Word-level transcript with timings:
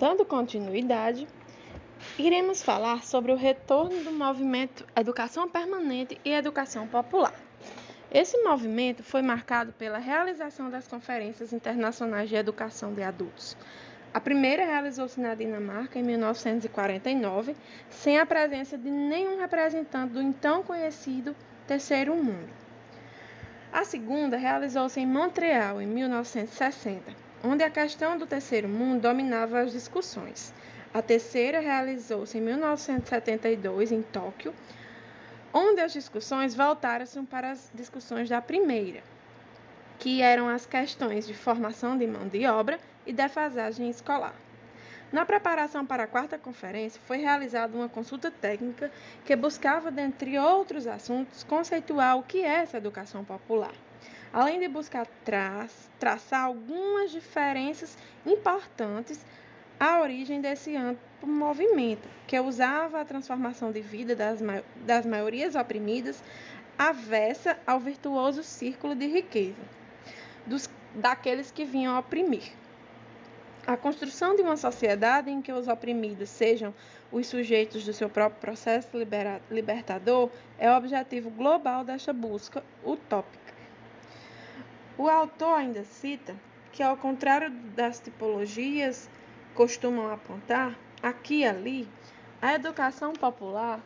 Dando 0.00 0.24
continuidade, 0.24 1.28
iremos 2.18 2.62
falar 2.62 3.04
sobre 3.04 3.32
o 3.32 3.36
retorno 3.36 4.02
do 4.02 4.10
movimento 4.10 4.86
Educação 4.96 5.46
Permanente 5.46 6.18
e 6.24 6.32
Educação 6.32 6.88
Popular. 6.88 7.34
Esse 8.10 8.42
movimento 8.42 9.02
foi 9.02 9.20
marcado 9.20 9.74
pela 9.74 9.98
realização 9.98 10.70
das 10.70 10.88
conferências 10.88 11.52
internacionais 11.52 12.30
de 12.30 12.34
educação 12.34 12.94
de 12.94 13.02
adultos. 13.02 13.58
A 14.14 14.18
primeira 14.18 14.64
realizou-se 14.64 15.20
na 15.20 15.34
Dinamarca 15.34 15.98
em 15.98 16.02
1949, 16.02 17.54
sem 17.90 18.18
a 18.18 18.24
presença 18.24 18.78
de 18.78 18.90
nenhum 18.90 19.38
representante 19.38 20.14
do 20.14 20.22
então 20.22 20.62
conhecido 20.62 21.36
Terceiro 21.66 22.16
Mundo. 22.16 22.48
A 23.70 23.84
segunda 23.84 24.38
realizou-se 24.38 24.98
em 24.98 25.06
Montreal 25.06 25.78
em 25.78 25.86
1960 25.86 27.29
onde 27.42 27.64
a 27.64 27.70
questão 27.70 28.18
do 28.18 28.26
terceiro 28.26 28.68
mundo 28.68 29.02
dominava 29.02 29.60
as 29.60 29.72
discussões. 29.72 30.52
A 30.92 31.00
terceira 31.00 31.60
realizou-se 31.60 32.36
em 32.36 32.40
1972 32.40 33.92
em 33.92 34.02
Tóquio, 34.02 34.52
onde 35.52 35.80
as 35.80 35.92
discussões 35.92 36.54
voltaram-se 36.54 37.20
para 37.22 37.52
as 37.52 37.70
discussões 37.74 38.28
da 38.28 38.40
primeira, 38.40 39.02
que 39.98 40.20
eram 40.20 40.48
as 40.48 40.66
questões 40.66 41.26
de 41.26 41.34
formação 41.34 41.96
de 41.96 42.06
mão 42.06 42.28
de 42.28 42.46
obra 42.46 42.78
e 43.06 43.12
defasagem 43.12 43.88
escolar. 43.88 44.34
Na 45.12 45.24
preparação 45.24 45.84
para 45.84 46.04
a 46.04 46.06
quarta 46.06 46.38
conferência, 46.38 47.00
foi 47.04 47.16
realizada 47.16 47.76
uma 47.76 47.88
consulta 47.88 48.30
técnica 48.30 48.92
que 49.24 49.34
buscava, 49.34 49.90
dentre 49.90 50.38
outros 50.38 50.86
assuntos, 50.86 51.42
conceituar 51.42 52.16
o 52.16 52.22
que 52.22 52.44
é 52.44 52.62
essa 52.62 52.76
educação 52.76 53.24
popular 53.24 53.72
além 54.32 54.60
de 54.60 54.68
buscar 54.68 55.06
tra 55.24 55.66
traçar 55.98 56.44
algumas 56.44 57.10
diferenças 57.10 57.96
importantes 58.24 59.24
à 59.78 60.00
origem 60.00 60.40
desse 60.40 60.76
amplo 60.76 61.00
movimento, 61.26 62.08
que 62.26 62.38
usava 62.38 63.00
a 63.00 63.04
transformação 63.04 63.72
de 63.72 63.80
vida 63.80 64.14
das, 64.14 64.40
ma 64.40 64.62
das 64.86 65.04
maiorias 65.04 65.54
oprimidas 65.54 66.22
avessa 66.78 67.58
ao 67.66 67.80
virtuoso 67.80 68.42
círculo 68.42 68.94
de 68.94 69.06
riqueza 69.06 69.62
dos, 70.46 70.68
daqueles 70.94 71.50
que 71.50 71.64
vinham 71.64 71.98
oprimir. 71.98 72.52
A 73.66 73.76
construção 73.76 74.34
de 74.34 74.42
uma 74.42 74.56
sociedade 74.56 75.30
em 75.30 75.42
que 75.42 75.52
os 75.52 75.68
oprimidos 75.68 76.30
sejam 76.30 76.74
os 77.12 77.26
sujeitos 77.26 77.84
do 77.84 77.92
seu 77.92 78.08
próprio 78.08 78.40
processo 78.40 78.90
libertador 79.50 80.30
é 80.58 80.70
o 80.70 80.76
objetivo 80.76 81.30
global 81.30 81.84
desta 81.84 82.12
busca 82.12 82.64
utópica. 82.84 83.59
O 85.00 85.08
autor 85.08 85.54
ainda 85.54 85.82
cita 85.82 86.36
que, 86.72 86.82
ao 86.82 86.94
contrário 86.94 87.50
das 87.74 87.98
tipologias 87.98 89.08
costumam 89.54 90.12
apontar, 90.12 90.78
aqui 91.02 91.36
e 91.36 91.46
ali, 91.46 91.88
a 92.42 92.52
educação 92.52 93.14
popular 93.14 93.80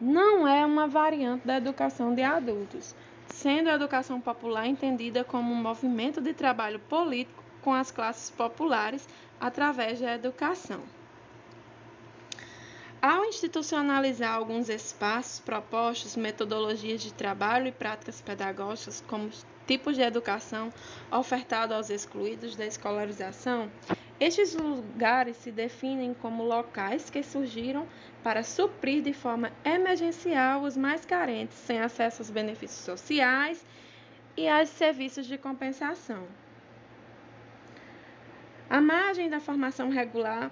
não 0.00 0.46
é 0.46 0.64
uma 0.64 0.86
variante 0.86 1.44
da 1.44 1.56
educação 1.56 2.14
de 2.14 2.22
adultos, 2.22 2.94
sendo 3.26 3.68
a 3.68 3.74
educação 3.74 4.20
popular 4.20 4.68
entendida 4.68 5.24
como 5.24 5.52
um 5.52 5.60
movimento 5.60 6.20
de 6.20 6.32
trabalho 6.32 6.78
político 6.78 7.42
com 7.60 7.74
as 7.74 7.90
classes 7.90 8.30
populares 8.30 9.08
através 9.40 10.00
da 10.00 10.14
educação. 10.14 10.80
Ao 13.02 13.24
institucionalizar 13.24 14.32
alguns 14.32 14.68
espaços 14.68 15.40
propostos, 15.40 16.14
metodologias 16.14 17.00
de 17.00 17.12
trabalho 17.12 17.66
e 17.66 17.72
práticas 17.72 18.20
pedagógicas 18.20 19.02
como 19.08 19.28
tipos 19.66 19.96
de 19.96 20.02
educação 20.02 20.72
ofertado 21.10 21.74
aos 21.74 21.90
excluídos 21.90 22.56
da 22.56 22.64
escolarização, 22.64 23.70
estes 24.18 24.54
lugares 24.54 25.36
se 25.36 25.50
definem 25.50 26.14
como 26.14 26.42
locais 26.42 27.10
que 27.10 27.22
surgiram 27.22 27.86
para 28.22 28.42
suprir 28.42 29.02
de 29.02 29.12
forma 29.12 29.52
emergencial 29.62 30.62
os 30.62 30.76
mais 30.76 31.04
carentes, 31.04 31.56
sem 31.58 31.80
acesso 31.80 32.22
aos 32.22 32.30
benefícios 32.30 32.80
sociais 32.80 33.64
e 34.36 34.48
aos 34.48 34.70
serviços 34.70 35.26
de 35.26 35.36
compensação. 35.36 36.26
A 38.70 38.80
margem 38.80 39.28
da 39.28 39.38
formação 39.38 39.90
regular 39.90 40.50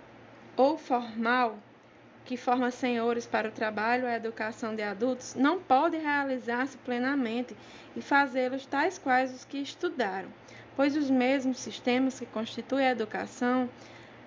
ou 0.57 0.77
formal 0.77 1.59
que 2.25 2.37
forma 2.37 2.71
senhores 2.71 3.27
para 3.27 3.49
o 3.49 3.53
trabalho 3.53 4.05
e 4.05 4.07
a 4.07 4.17
educação 4.17 4.75
de 4.75 4.83
adultos, 4.83 5.35
não 5.35 5.59
pode 5.59 5.97
realizar-se 5.97 6.77
plenamente 6.79 7.55
e 7.95 8.01
fazê-los 8.01 8.65
tais 8.65 8.99
quais 8.99 9.35
os 9.35 9.45
que 9.45 9.59
estudaram, 9.59 10.29
pois 10.75 10.97
os 10.97 11.11
mesmos 11.11 11.59
sistemas 11.59 12.19
que 12.19 12.27
constituem 12.27 12.87
a 12.87 12.93
educação, 12.93 13.69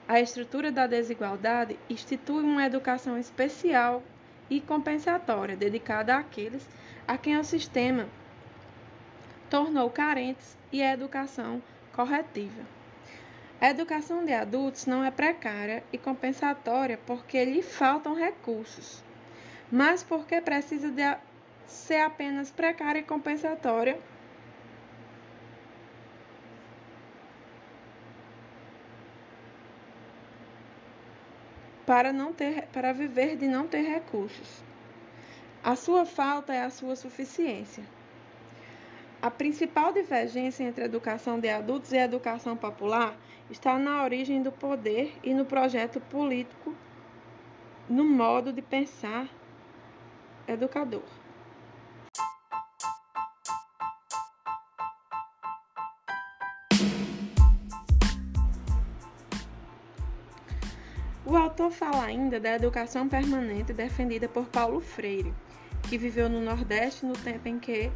a 0.08 0.22
estrutura 0.22 0.72
da 0.72 0.86
desigualdade, 0.86 1.78
instituem 1.90 2.46
uma 2.46 2.66
educação 2.66 3.18
especial 3.18 4.04
e 4.50 4.62
compensatória 4.62 5.56
dedicada 5.58 6.16
àqueles 6.16 6.68
a 7.08 7.18
quem 7.18 7.38
o 7.38 7.44
sistema 7.44 8.08
tornou 9.50 9.90
carentes 9.90 10.58
e 10.72 10.84
a 10.84 10.94
educação 10.94 11.62
corretiva. 11.94 12.77
A 13.60 13.70
educação 13.72 14.24
de 14.24 14.34
adultos 14.34 14.86
não 14.86 15.04
é 15.04 15.10
precária 15.10 15.84
e 15.92 15.98
compensatória 15.98 17.00
porque 17.08 17.44
lhe 17.44 17.64
faltam 17.64 18.14
recursos, 18.14 19.04
mas 19.72 20.04
porque 20.04 20.40
precisa 20.40 20.92
de 20.92 21.02
ser 21.66 22.02
apenas 22.02 22.52
precária 22.52 23.00
e 23.00 23.04
compensatória 23.04 24.00
para 31.84 32.14
não 32.14 32.32
ter 32.34 32.68
para 32.68 32.94
viver 32.94 33.38
de 33.38 33.48
não 33.48 33.68
ter 33.68 33.82
recursos. 33.82 34.62
A 35.64 35.76
sua 35.76 36.06
falta 36.06 36.54
é 36.54 36.62
a 36.62 36.70
sua 36.70 36.96
suficiência. 36.96 37.84
A 39.20 39.32
principal 39.32 39.92
divergência 39.92 40.64
entre 40.64 40.84
a 40.84 40.86
educação 40.86 41.40
de 41.40 41.50
adultos 41.50 41.92
e 41.92 41.98
a 41.98 42.06
educação 42.06 42.56
popular 42.56 43.18
está 43.50 43.78
na 43.80 44.04
origem 44.04 44.44
do 44.44 44.52
poder 44.52 45.18
e 45.24 45.34
no 45.34 45.44
projeto 45.44 46.00
político, 46.00 46.76
no 47.90 48.06
modo 48.06 48.54
de 48.54 48.62
pensar 48.62 49.28
educador. 50.48 51.04
O 61.26 61.36
autor 61.36 61.72
fala 61.72 62.06
ainda 62.06 62.40
da 62.40 62.56
educação 62.56 63.10
permanente 63.10 63.74
defendida 63.74 64.30
por 64.30 64.48
Paulo 64.48 64.80
Freire, 64.80 65.34
que 65.90 65.98
viveu 65.98 66.30
no 66.30 66.40
Nordeste 66.40 67.06
no 67.06 67.14
tempo 67.14 67.48
em 67.48 67.60
que 67.60 67.92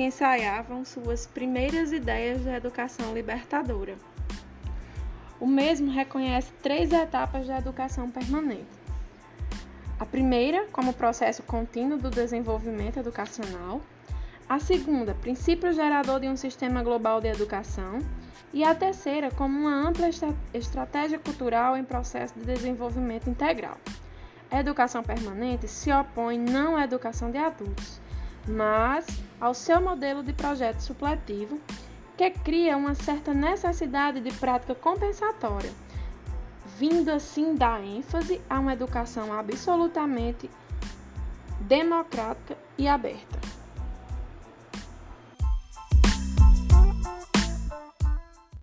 se 0.00 0.04
ensaiavam 0.04 0.82
suas 0.82 1.26
primeiras 1.26 1.92
ideias 1.92 2.42
de 2.42 2.48
educação 2.48 3.12
libertadora. 3.12 3.96
O 5.38 5.46
mesmo 5.46 5.90
reconhece 5.90 6.50
três 6.62 6.90
etapas 6.90 7.46
da 7.46 7.58
educação 7.58 8.10
permanente. 8.10 8.64
A 9.98 10.06
primeira, 10.06 10.66
como 10.72 10.94
processo 10.94 11.42
contínuo 11.42 11.98
do 11.98 12.08
desenvolvimento 12.08 12.98
educacional. 12.98 13.82
A 14.48 14.58
segunda, 14.58 15.14
princípio 15.14 15.70
gerador 15.70 16.18
de 16.18 16.28
um 16.28 16.36
sistema 16.36 16.82
global 16.82 17.20
de 17.20 17.28
educação. 17.28 17.98
E 18.54 18.64
a 18.64 18.74
terceira, 18.74 19.30
como 19.30 19.58
uma 19.58 19.86
ampla 19.86 20.08
estratégia 20.54 21.18
cultural 21.18 21.76
em 21.76 21.84
processo 21.84 22.38
de 22.38 22.46
desenvolvimento 22.46 23.28
integral. 23.28 23.76
A 24.50 24.60
educação 24.60 25.02
permanente 25.02 25.68
se 25.68 25.92
opõe 25.92 26.38
não 26.38 26.74
à 26.74 26.84
educação 26.84 27.30
de 27.30 27.36
adultos, 27.36 28.00
mas 28.46 29.06
ao 29.40 29.54
seu 29.54 29.80
modelo 29.80 30.22
de 30.22 30.32
projeto 30.32 30.80
supletivo, 30.80 31.60
que 32.16 32.30
cria 32.30 32.76
uma 32.76 32.94
certa 32.94 33.32
necessidade 33.32 34.20
de 34.20 34.30
prática 34.34 34.74
compensatória, 34.74 35.70
vindo 36.78 37.08
assim 37.10 37.54
dar 37.54 37.82
ênfase 37.82 38.40
a 38.48 38.60
uma 38.60 38.74
educação 38.74 39.32
absolutamente 39.32 40.50
democrática 41.60 42.58
e 42.76 42.86
aberta. 42.86 43.39